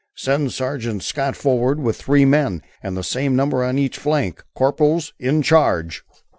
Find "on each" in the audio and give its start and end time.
3.63-3.99